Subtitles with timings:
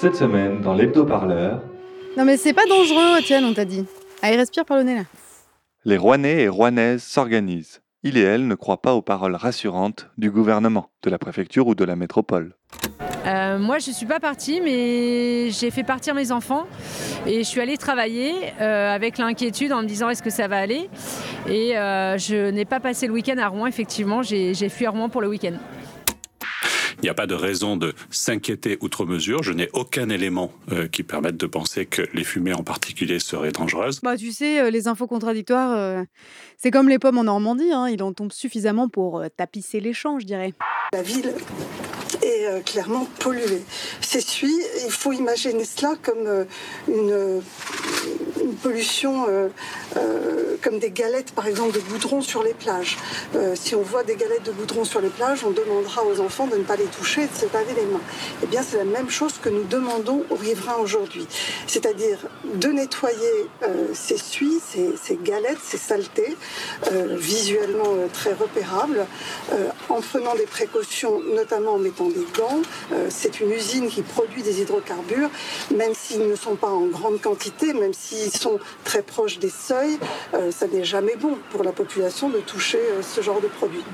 [0.00, 1.60] Cette semaine, dans l'hebdo-parleur,
[2.16, 3.84] Non mais c'est pas dangereux, tiens, on t'a dit.
[4.22, 5.02] Allez, respire par le nez là.
[5.84, 7.80] les Rouennais et Rouennaises s'organisent.
[8.04, 11.74] Il et elle ne croient pas aux paroles rassurantes du gouvernement, de la préfecture ou
[11.74, 12.54] de la métropole.
[13.26, 16.66] Euh, moi, je ne suis pas partie, mais j'ai fait partir mes enfants
[17.26, 20.58] et je suis allée travailler euh, avec l'inquiétude en me disant est-ce que ça va
[20.58, 20.88] aller?
[21.48, 24.90] Et euh, je n'ai pas passé le week-end à Rouen, effectivement, j'ai j'ai fui à
[24.90, 25.54] Rouen pour le week-end.
[27.00, 29.42] Il n'y a pas de raison de s'inquiéter outre mesure.
[29.42, 33.52] Je n'ai aucun élément euh, qui permette de penser que les fumées en particulier seraient
[33.52, 34.00] dangereuses.
[34.02, 36.02] Bah tu sais, euh, les infos contradictoires, euh,
[36.56, 39.92] c'est comme les pommes en Normandie, hein, il en tombe suffisamment pour euh, tapisser les
[39.92, 40.54] champs, je dirais.
[40.92, 41.32] La ville
[42.22, 43.62] est euh, clairement polluée.
[44.00, 46.44] S'essuie, il faut imaginer cela comme euh,
[46.88, 47.40] une, euh,
[48.48, 49.48] une pollution, euh,
[49.96, 52.96] euh, comme des galettes par exemple de goudron sur les plages.
[53.34, 56.46] Euh, si on voit des galettes de goudron sur les plages, on demandera aux enfants
[56.46, 58.00] de ne pas les toucher et de se laver les mains.
[58.42, 61.26] Eh bien, c'est la même chose que nous demandons aux riverains aujourd'hui.
[61.66, 62.18] C'est-à-dire
[62.54, 63.46] de nettoyer
[63.92, 66.36] ces suies, ces, galettes, ces saletés,
[66.92, 69.06] visuellement très repérables,
[69.88, 72.62] en prenant des précautions, notamment en mettant des gants.
[73.10, 75.30] C'est une usine qui produit des hydrocarbures,
[75.74, 79.98] même s'ils ne sont pas en grande quantité, même s'ils sont très proches des seuils,
[80.34, 83.84] euh, ça n'est jamais bon pour la population de toucher euh, ce genre de produit.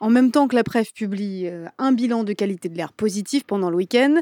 [0.00, 3.44] En même temps que la PREF publie euh, un bilan de qualité de l'air positif
[3.44, 4.20] pendant le week-end,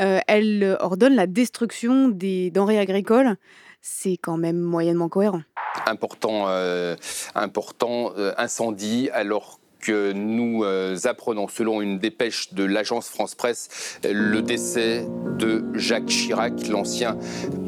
[0.00, 3.36] euh, elle ordonne la destruction des denrées agricoles.
[3.80, 5.42] C'est quand même moyennement cohérent.
[5.86, 6.96] important, euh,
[7.34, 14.40] important euh, incendie alors que nous euh, apprenons, selon une dépêche de l'agence France-Presse, le
[14.40, 15.06] décès
[15.38, 17.18] de Jacques Chirac, l'ancien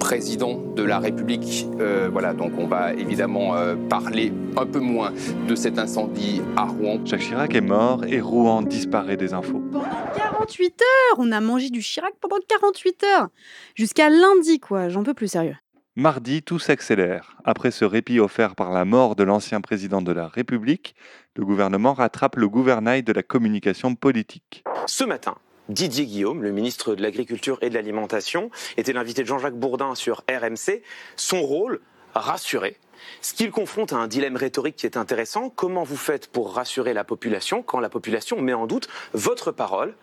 [0.01, 1.67] président de la République.
[1.79, 5.13] Euh, voilà, donc on va évidemment euh, parler un peu moins
[5.47, 7.01] de cet incendie à Rouen.
[7.05, 9.63] Jacques Chirac est mort et Rouen disparaît des infos.
[9.71, 9.85] Pendant
[10.17, 13.29] 48 heures On a mangé du Chirac pendant 48 heures
[13.75, 14.89] Jusqu'à lundi, quoi.
[14.89, 15.57] J'en peux plus sérieux.
[15.99, 17.39] Mardi, tout s'accélère.
[17.47, 20.95] Après ce répit offert par la mort de l'ancien président de la République,
[21.37, 24.63] le gouvernement rattrape le gouvernail de la communication politique.
[24.85, 25.37] Ce matin,
[25.71, 30.23] Didier Guillaume, le ministre de l'Agriculture et de l'Alimentation, était l'invité de Jean-Jacques Bourdin sur
[30.29, 30.83] RMC.
[31.17, 31.81] Son rôle,
[32.15, 32.77] rassurer.
[33.23, 35.49] Ce qu'il confronte à un dilemme rhétorique qui est intéressant.
[35.49, 39.95] Comment vous faites pour rassurer la population quand la population met en doute votre parole?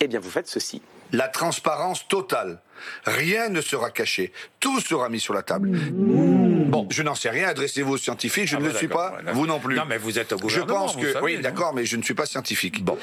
[0.00, 0.80] Eh bien, vous faites ceci.
[1.12, 2.60] La transparence totale.
[3.04, 4.32] Rien ne sera caché.
[4.60, 5.70] Tout sera mis sur la table.
[5.92, 7.48] Bon, je n'en sais rien.
[7.48, 8.46] Adressez-vous aux scientifiques.
[8.48, 9.10] Je Ah ne bah le suis pas.
[9.10, 9.32] voilà.
[9.32, 9.76] Vous non plus.
[9.76, 11.12] Non, mais vous êtes au Je gouvernement, pense vous que.
[11.12, 12.84] savez, oui, non d'accord, mais je ne suis pas scientifique.
[12.84, 12.98] Bon.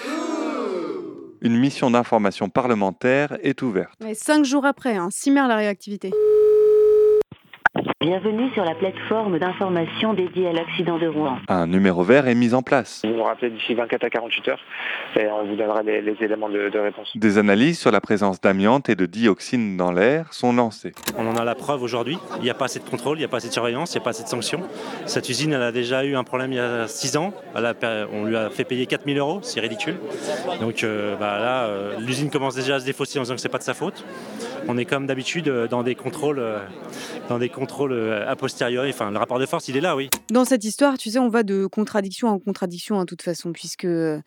[1.41, 3.93] Une mission d'information parlementaire est ouverte.
[4.07, 5.09] Et cinq jours après, hein,
[5.47, 6.11] la réactivité.
[8.03, 11.37] Bienvenue sur la plateforme d'information dédiée à l'accident de Rouen.
[11.47, 13.01] Un numéro vert est mis en place.
[13.05, 14.59] Vous nous rappelez d'ici 24 à 48 heures
[15.15, 17.09] et on vous donnera les, les éléments de, de réponse.
[17.15, 20.91] Des analyses sur la présence d'amiante et de dioxine dans l'air sont lancées.
[21.17, 22.17] On en a la preuve aujourd'hui.
[22.39, 23.99] Il n'y a pas assez de contrôle, il n'y a pas assez de surveillance, il
[23.99, 24.59] n'y a pas assez de sanctions.
[25.05, 27.33] Cette usine, elle a déjà eu un problème il y a 6 ans.
[27.55, 29.95] Elle a per- on lui a fait payer 4000 euros, c'est ridicule.
[30.59, 33.47] Donc euh, bah, là, euh, l'usine commence déjà à se défausser en disant que c'est
[33.47, 34.03] pas de sa faute.
[34.67, 36.43] On est comme d'habitude euh, dans des contrôles,
[37.29, 38.89] dans des contrôles a posteriori.
[38.89, 40.09] Enfin, le rapport de force, il est là, oui.
[40.31, 43.85] Dans cette histoire, tu sais, on va de contradiction en contradiction, de toute façon, puisque
[43.85, 44.19] euh,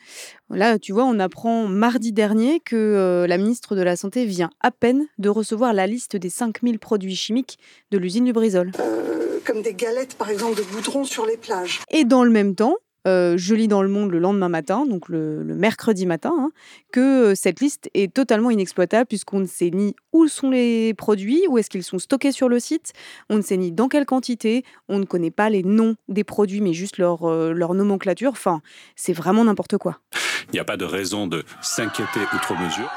[0.50, 4.50] là, tu vois, on apprend mardi dernier que euh, la ministre de la Santé vient
[4.60, 7.58] à peine de recevoir la liste des 5000 produits chimiques
[7.90, 8.72] de l'usine du Brisol.
[8.80, 11.80] Euh, comme des galettes, par exemple, de goudron sur les plages.
[11.90, 12.76] Et dans le même temps,
[13.06, 16.50] euh, je lis dans Le Monde le lendemain matin, donc le, le mercredi matin, hein,
[16.92, 21.42] que euh, cette liste est totalement inexploitable puisqu'on ne sait ni où sont les produits,
[21.48, 22.92] où est-ce qu'ils sont stockés sur le site,
[23.30, 26.60] on ne sait ni dans quelle quantité, on ne connaît pas les noms des produits
[26.60, 28.32] mais juste leur, euh, leur nomenclature.
[28.32, 28.60] Enfin,
[28.96, 30.00] c'est vraiment n'importe quoi.
[30.48, 32.90] Il n'y a pas de raison de s'inquiéter outre mesure.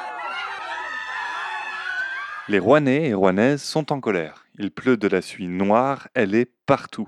[2.48, 4.46] Les Rouennais et Rouennaises sont en colère.
[4.58, 7.08] Il pleut de la suie noire, elle est partout.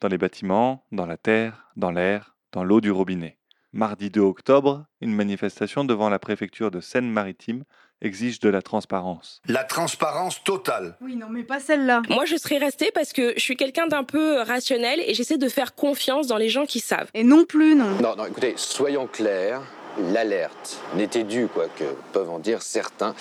[0.00, 3.36] Dans les bâtiments, dans la terre, dans l'air, dans l'eau du robinet.
[3.74, 7.64] Mardi 2 octobre, une manifestation devant la préfecture de Seine-Maritime
[8.00, 9.42] exigent de la transparence.
[9.46, 10.96] La transparence totale.
[11.02, 12.00] Oui, non, mais pas celle-là.
[12.08, 15.48] Moi, je serais restée parce que je suis quelqu'un d'un peu rationnel et j'essaie de
[15.50, 17.10] faire confiance dans les gens qui savent.
[17.12, 17.90] Et non plus, non.
[18.02, 19.60] Non, non, écoutez, soyons clairs.
[20.12, 23.14] L'alerte n'était due, quoi que peuvent en dire certains,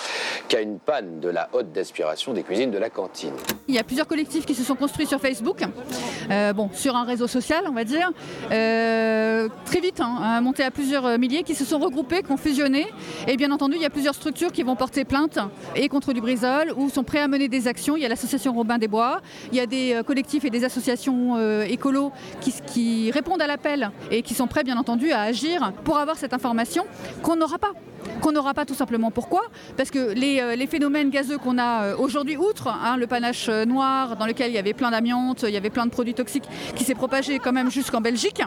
[0.49, 3.33] qu'à une panne de la haute d'aspiration des cuisines de la cantine.
[3.69, 5.63] Il y a plusieurs collectifs qui se sont construits sur Facebook,
[6.29, 8.11] euh, bon, sur un réseau social, on va dire,
[8.51, 12.87] euh, très vite, hein, monté à plusieurs milliers, qui se sont regroupés, qui ont fusionné.
[13.27, 15.39] Et bien entendu, il y a plusieurs structures qui vont porter plainte
[15.75, 17.95] et contre Lubrizol ou sont prêts à mener des actions.
[17.95, 19.21] Il y a l'association Robin des Bois,
[19.51, 21.05] il y a des euh, collectifs et des associations
[21.63, 22.11] écolos
[22.41, 26.17] qui, qui répondent à l'appel et qui sont prêts, bien entendu, à agir pour avoir
[26.17, 26.64] cette information
[27.21, 27.71] qu'on n'aura pas
[28.21, 29.11] qu'on n'aura pas tout simplement.
[29.11, 29.41] Pourquoi?
[29.77, 33.47] Parce que les, euh, les, phénomènes gazeux qu'on a euh, aujourd'hui, outre hein, le panache
[33.49, 36.13] euh, noir dans lequel il y avait plein d'amiante, il y avait plein de produits
[36.13, 38.41] toxiques qui s'est propagé quand même jusqu'en Belgique,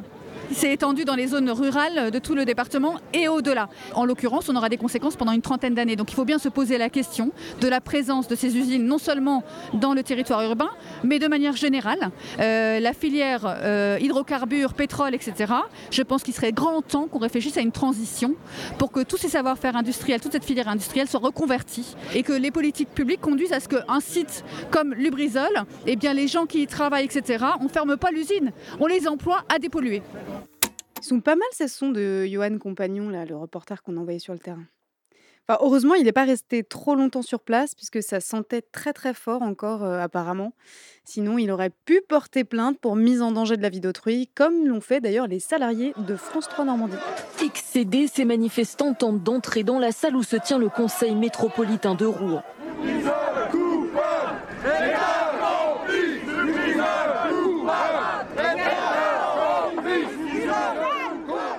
[0.53, 3.69] s'est étendu dans les zones rurales de tout le département et au-delà.
[3.95, 5.97] En l'occurrence, on aura des conséquences pendant une trentaine d'années.
[5.97, 7.31] Donc il faut bien se poser la question
[7.61, 9.43] de la présence de ces usines, non seulement
[9.75, 10.71] dans le territoire urbain,
[11.05, 12.11] mais de manière générale.
[12.41, 15.53] Euh, la filière euh, hydrocarbures, pétrole, etc.
[15.91, 18.35] Je pense qu'il serait grand temps qu'on réfléchisse à une transition
[18.79, 22.50] pour que tous ces savoir-faire industriels, toute cette filière industrielle soit reconvertie et que les
[22.50, 26.67] politiques publiques conduisent à ce qu'un site comme Lubrizol, eh bien les gens qui y
[26.67, 30.03] travaillent, etc., on ne ferme pas l'usine, on les emploie à dépolluer.
[31.00, 34.19] Ils sont pas mal ces sons de Johan Compagnon, là, le reporter qu'on a envoyé
[34.19, 34.65] sur le terrain.
[35.49, 39.15] Enfin, heureusement, il n'est pas resté trop longtemps sur place, puisque ça sentait très très
[39.15, 40.53] fort encore, euh, apparemment.
[41.05, 44.67] Sinon, il aurait pu porter plainte pour mise en danger de la vie d'autrui, comme
[44.67, 46.97] l'ont fait d'ailleurs les salariés de France 3 Normandie.
[47.43, 52.05] Excédés, ces manifestants tentent d'entrer dans la salle où se tient le conseil métropolitain de
[52.05, 52.43] Rouen.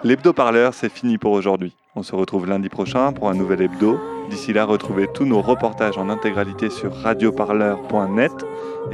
[0.02, 1.76] L'hebdo-parleur, c'est fini pour aujourd'hui.
[1.94, 4.00] On se retrouve lundi prochain pour un nouvel hebdo.
[4.30, 8.32] D'ici là, retrouvez tous nos reportages en intégralité sur radioparleur.net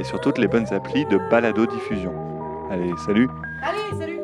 [0.00, 2.12] et sur toutes les bonnes applis de balado-diffusion.
[2.72, 3.28] Allez, salut
[3.62, 4.20] Allez, salut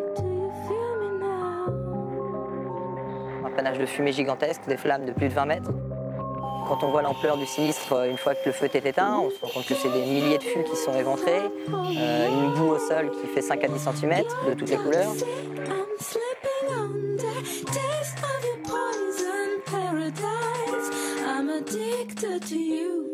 [3.45, 5.71] Un panache de fumée gigantesque, des flammes de plus de 20 mètres.
[6.67, 9.39] Quand on voit l'ampleur du sinistre une fois que le feu est éteint, on se
[9.41, 12.79] rend compte que c'est des milliers de fûts qui sont éventrés, euh, une boue au
[12.79, 15.13] sol qui fait 5 à 10 cm de toutes les couleurs.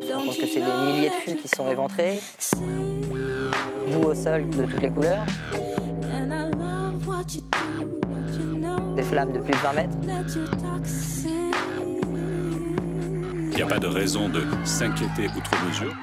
[0.09, 2.21] Je pense que c'est des milliers de fûts qui sont éventrés,
[3.93, 5.25] boue au sol de toutes les couleurs,
[8.97, 9.97] des flammes de plus de 20 mètres.
[13.51, 15.95] Il n'y a pas de raison de s'inquiéter outre mesure.